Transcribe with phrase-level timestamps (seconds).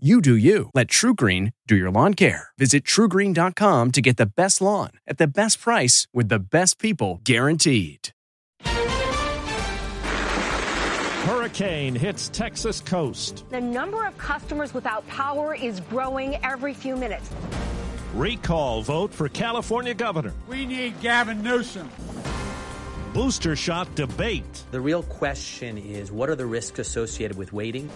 [0.00, 0.70] You do you.
[0.74, 2.50] Let TruGreen do your lawn care.
[2.56, 7.20] Visit trugreen.com to get the best lawn at the best price with the best people
[7.24, 8.10] guaranteed.
[11.26, 13.44] Hurricane hits Texas coast.
[13.50, 17.28] The number of customers without power is growing every few minutes.
[18.14, 20.32] Recall vote for California governor.
[20.46, 21.90] We need Gavin Newsom.
[23.12, 24.62] Booster shot debate.
[24.70, 27.90] The real question is what are the risks associated with waiting?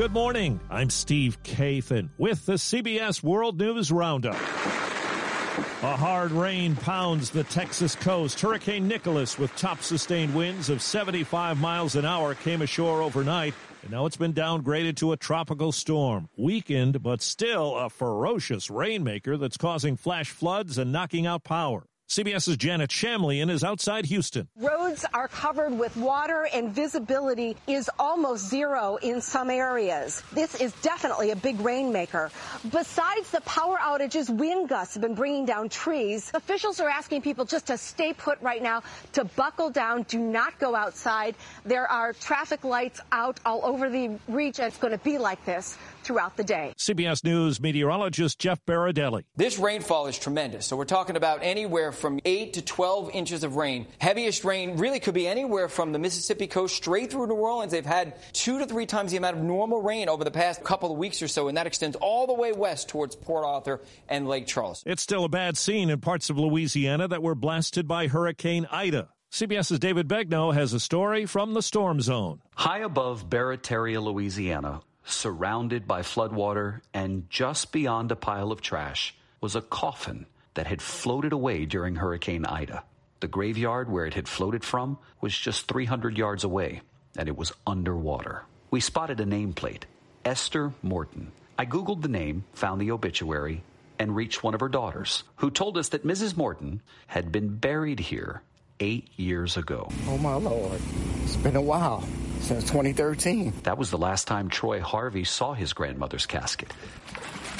[0.00, 0.58] Good morning.
[0.70, 4.32] I'm Steve Kathan with the CBS World News Roundup.
[4.32, 8.40] A hard rain pounds the Texas coast.
[8.40, 13.90] Hurricane Nicholas, with top sustained winds of 75 miles an hour, came ashore overnight, and
[13.90, 16.30] now it's been downgraded to a tropical storm.
[16.34, 21.89] Weakened, but still a ferocious rainmaker that's causing flash floods and knocking out power.
[22.10, 24.48] CBS's Janet Shamlian is outside Houston.
[24.56, 30.20] Roads are covered with water and visibility is almost zero in some areas.
[30.32, 32.32] This is definitely a big rainmaker.
[32.72, 36.32] Besides the power outages, wind gusts have been bringing down trees.
[36.34, 40.58] Officials are asking people just to stay put right now, to buckle down, do not
[40.58, 41.36] go outside.
[41.64, 44.64] There are traffic lights out all over the region.
[44.64, 46.74] It's going to be like this throughout the day.
[46.76, 49.24] CBS News meteorologist Jeff Berardelli.
[49.36, 50.66] This rainfall is tremendous.
[50.66, 53.86] So we're talking about anywhere from 8 to 12 inches of rain.
[53.98, 57.72] Heaviest rain really could be anywhere from the Mississippi coast straight through New Orleans.
[57.72, 60.90] They've had two to three times the amount of normal rain over the past couple
[60.90, 64.28] of weeks or so, and that extends all the way west towards Port Arthur and
[64.28, 64.82] Lake Charles.
[64.86, 69.08] It's still a bad scene in parts of Louisiana that were blasted by Hurricane Ida.
[69.32, 72.40] CBS's David Begnaud has a story from the storm zone.
[72.56, 74.80] High above Barataria, Louisiana,
[75.10, 80.82] surrounded by floodwater and just beyond a pile of trash was a coffin that had
[80.82, 82.82] floated away during Hurricane Ida.
[83.20, 86.82] The graveyard where it had floated from was just 300 yards away,
[87.16, 88.44] and it was underwater.
[88.70, 89.82] We spotted a nameplate
[90.24, 91.32] Esther Morton.
[91.58, 93.62] I Googled the name, found the obituary,
[93.98, 96.36] and reached one of her daughters, who told us that Mrs.
[96.36, 98.42] Morton had been buried here
[98.80, 99.90] eight years ago.
[100.06, 100.80] Oh, my Lord.
[101.22, 102.06] It's been a while
[102.40, 103.52] since 2013.
[103.62, 106.72] That was the last time Troy Harvey saw his grandmother's casket.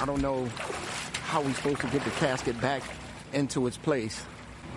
[0.01, 0.47] I don't know
[1.25, 2.83] how we're supposed to get the casket back
[3.33, 4.25] into its place.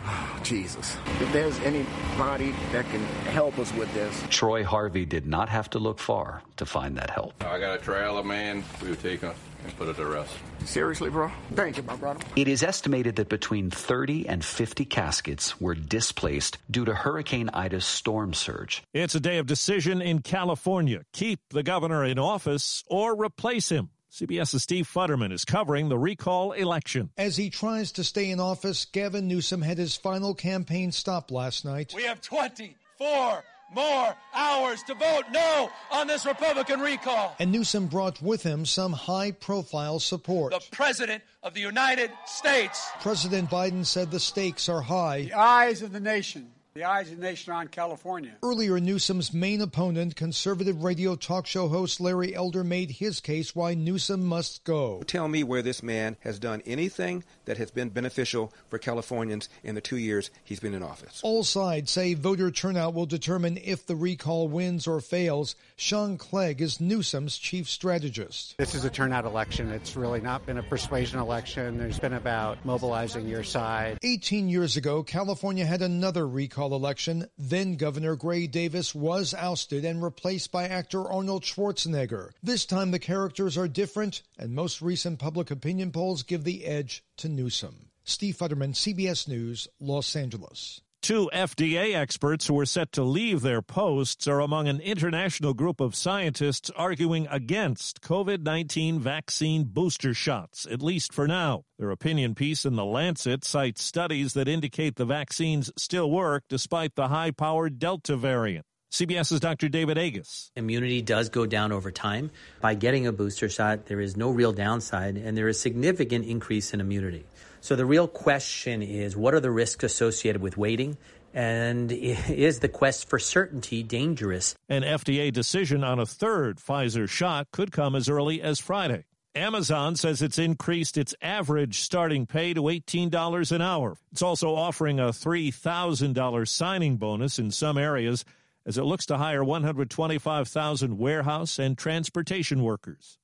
[0.06, 0.98] Oh, Jesus.
[1.22, 4.22] If there's anybody that can help us with this.
[4.30, 7.42] Troy Harvey did not have to look far to find that help.
[7.44, 8.64] I got a trailer, man.
[8.82, 10.36] We would take taking and put it to rest.
[10.66, 11.32] Seriously, bro?
[11.54, 12.20] Thank you, my brother.
[12.36, 17.86] It is estimated that between 30 and 50 caskets were displaced due to Hurricane Ida's
[17.86, 18.84] storm surge.
[18.94, 21.04] It's a day of decision in California.
[21.14, 23.90] Keep the governor in office or replace him.
[24.14, 27.10] CBS's Steve Futterman is covering the recall election.
[27.18, 31.66] As he tries to stay in office, Gavin Newsom had his final campaign stop last
[31.66, 31.94] night.
[31.96, 33.44] We have 24
[33.74, 37.36] more hours to vote no on this Republican recall.
[37.40, 40.54] And Newsom brought with him some high profile support.
[40.54, 42.88] The President of the United States.
[43.02, 45.24] President Biden said the stakes are high.
[45.24, 48.32] The eyes of the nation the eyes of the nation on California.
[48.42, 53.76] Earlier, Newsom's main opponent, conservative radio talk show host Larry Elder, made his case why
[53.76, 55.04] Newsom must go.
[55.06, 59.76] Tell me where this man has done anything that has been beneficial for Californians in
[59.76, 61.22] the two years he's been in office.
[61.24, 65.56] All sides say voter turnout will determine if the recall wins or fails.
[65.76, 68.56] Sean Clegg is Newsom's chief strategist.
[68.58, 69.70] This is a turnout election.
[69.70, 71.78] It's really not been a persuasion election.
[71.78, 74.00] There's been about mobilizing your side.
[74.02, 79.84] 18 years ago, California had another recall recall election, then Governor Gray Davis was ousted
[79.84, 82.30] and replaced by actor Arnold Schwarzenegger.
[82.42, 87.04] This time the characters are different, and most recent public opinion polls give the edge
[87.18, 87.90] to Newsom.
[88.06, 90.80] Steve Futterman, CBS News, Los Angeles.
[91.04, 95.82] Two FDA experts who were set to leave their posts are among an international group
[95.82, 101.64] of scientists arguing against COVID 19 vaccine booster shots, at least for now.
[101.78, 106.96] Their opinion piece in The Lancet cites studies that indicate the vaccines still work despite
[106.96, 108.66] the high powered Delta variant.
[108.94, 109.68] CBS's Dr.
[109.68, 110.52] David Agus.
[110.56, 112.30] Immunity does go down over time.
[112.62, 116.76] By getting a booster shot, there is no real downside, and there is significant increase
[116.76, 117.26] in immunity.
[117.64, 120.98] So the real question is what are the risks associated with waiting?
[121.34, 124.54] And is the quest for certainty dangerous?
[124.68, 129.06] An FDA decision on a third Pfizer shot could come as early as Friday.
[129.34, 133.96] Amazon says it's increased its average starting pay to $18 an hour.
[134.12, 138.26] It's also offering a $3,000 signing bonus in some areas
[138.66, 143.20] as it looks to hire 125,000 warehouse and transportation workers.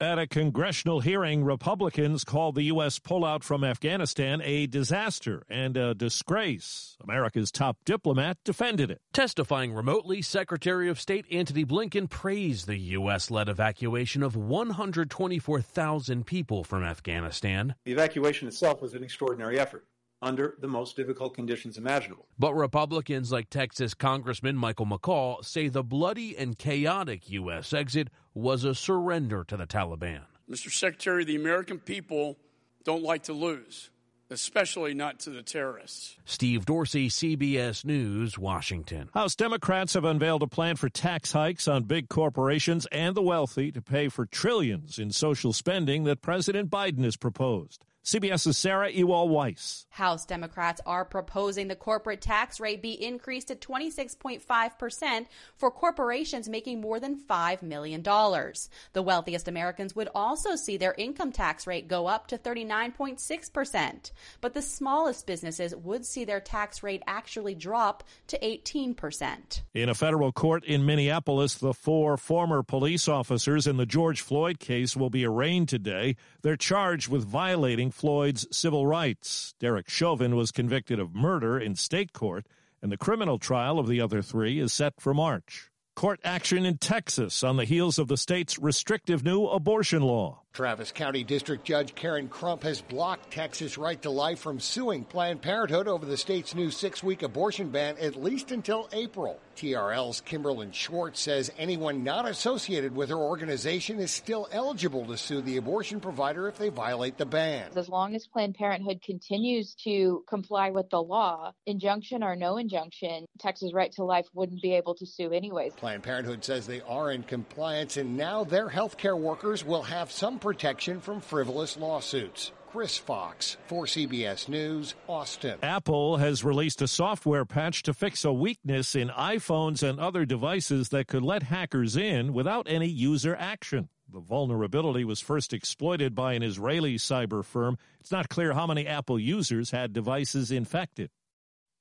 [0.00, 3.00] At a congressional hearing, Republicans called the U.S.
[3.00, 6.96] pullout from Afghanistan a disaster and a disgrace.
[7.02, 9.00] America's top diplomat defended it.
[9.12, 13.28] Testifying remotely, Secretary of State Antony Blinken praised the U.S.
[13.28, 17.74] led evacuation of 124,000 people from Afghanistan.
[17.84, 19.84] The evacuation itself was an extraordinary effort
[20.20, 22.26] under the most difficult conditions imaginable.
[22.38, 27.72] But Republicans like Texas Congressman Michael McCaul say the bloody and chaotic U.S.
[27.72, 30.22] exit was a surrender to the Taliban.
[30.50, 30.72] Mr.
[30.72, 32.36] Secretary, the American people
[32.84, 33.90] don't like to lose,
[34.30, 36.16] especially not to the terrorists.
[36.24, 39.10] Steve Dorsey, CBS News, Washington.
[39.12, 43.70] House Democrats have unveiled a plan for tax hikes on big corporations and the wealthy
[43.72, 47.84] to pay for trillions in social spending that President Biden has proposed.
[48.08, 49.84] CBS's Sarah Ewall Weiss.
[49.90, 55.26] House Democrats are proposing the corporate tax rate be increased to 26.5%
[55.58, 58.02] for corporations making more than $5 million.
[58.02, 64.54] The wealthiest Americans would also see their income tax rate go up to 39.6%, but
[64.54, 69.60] the smallest businesses would see their tax rate actually drop to 18%.
[69.74, 74.58] In a federal court in Minneapolis, the four former police officers in the George Floyd
[74.58, 76.16] case will be arraigned today.
[76.40, 79.54] They're charged with violating Floyd's civil rights.
[79.58, 82.46] Derek Chauvin was convicted of murder in state court,
[82.80, 85.68] and the criminal trial of the other three is set for March.
[85.96, 90.42] Court action in Texas on the heels of the state's restrictive new abortion law.
[90.52, 95.40] Travis County District Judge Karin Crump has blocked Texas Right to Life from suing Planned
[95.40, 99.38] Parenthood over the state's new six week abortion ban at least until April.
[99.56, 105.40] TRL's Kimberlyn Schwartz says anyone not associated with her organization is still eligible to sue
[105.40, 107.70] the abortion provider if they violate the ban.
[107.74, 113.26] As long as Planned Parenthood continues to comply with the law, injunction or no injunction,
[113.40, 115.74] Texas Right to Life wouldn't be able to sue anyways.
[115.74, 120.37] Planned Parenthood says they are in compliance and now their healthcare workers will have some
[120.38, 122.52] protection from frivolous lawsuits.
[122.70, 125.58] Chris Fox for CBS News, Austin.
[125.62, 130.90] Apple has released a software patch to fix a weakness in iPhones and other devices
[130.90, 133.88] that could let hackers in without any user action.
[134.12, 137.78] The vulnerability was first exploited by an Israeli cyber firm.
[138.00, 141.10] It's not clear how many Apple users had devices infected.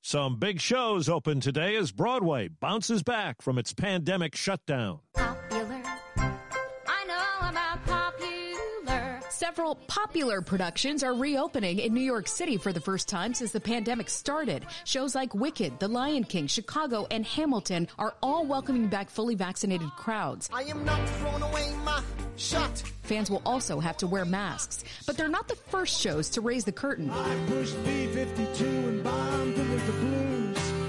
[0.02, 5.00] Some big shows open today as Broadway bounces back from its pandemic shutdown.
[9.38, 13.60] Several popular productions are reopening in New York City for the first time since the
[13.60, 14.66] pandemic started.
[14.84, 19.92] Shows like Wicked, The Lion King, Chicago, and Hamilton are all welcoming back fully vaccinated
[19.92, 20.50] crowds.
[20.52, 22.02] I am not throwing away my
[22.36, 22.82] shot.
[23.04, 26.66] Fans will also have to wear masks, but they're not the first shows to raise
[26.66, 27.06] the curtain.
[27.06, 27.14] The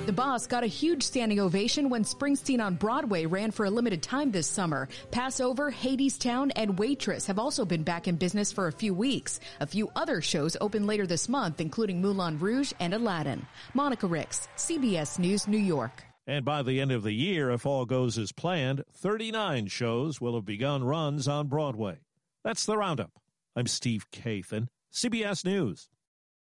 [0.08, 4.02] The boss got a huge standing ovation when Springsteen on Broadway ran for a limited
[4.02, 4.88] time this summer.
[5.10, 9.38] Pass Over, Hadestown, and Waitress have also been back in business for a few weeks.
[9.61, 13.47] A few other shows open later this month, including Moulin Rouge and Aladdin.
[13.75, 16.04] Monica Ricks, CBS News, New York.
[16.26, 20.37] And by the end of the year, if all goes as planned, 39 shows will
[20.37, 21.99] have begun runs on Broadway.
[22.42, 23.12] That's the roundup.
[23.54, 25.90] I'm Steve Kathan, CBS News.